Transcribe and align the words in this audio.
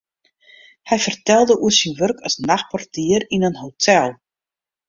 Hy 0.89 0.97
fertelde 1.05 1.55
oer 1.63 1.75
syn 1.79 1.97
wurk 1.99 2.19
as 2.27 2.35
nachtportier 2.47 3.21
yn 3.35 3.45
in 3.49 3.55
hotel. 3.63 4.09